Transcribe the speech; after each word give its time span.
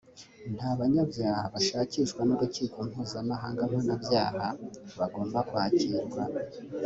nta 0.55 0.69
banyabyaha 0.79 1.43
bashakishwa 1.53 2.21
n’urukiko 2.25 2.77
mpuzamahanga 2.89 3.61
mpanabyaha 3.71 4.47
bagomba 4.99 5.39
kwakirwa 5.49 6.21